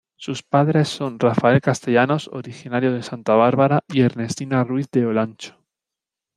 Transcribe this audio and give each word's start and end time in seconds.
Sus 0.15 0.41
padres 0.41 0.89
son 0.89 1.19
Rafael 1.19 1.61
Castellanos, 1.61 2.27
originario 2.33 2.91
de 2.91 3.03
Santa 3.03 3.35
Bárbara, 3.35 3.81
y 3.87 4.01
Ernestina 4.01 4.63
Ruiz 4.63 4.89
de 4.89 5.05
Olancho. 5.05 5.63